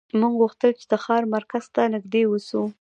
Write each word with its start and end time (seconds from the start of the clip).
موږ 0.19 0.33
غوښتل 0.41 0.71
چې 0.79 0.85
د 0.91 0.93
ښار 1.03 1.23
مرکز 1.35 1.65
ته 1.75 1.81
نږدې 1.93 2.21
اوسو 2.27 2.61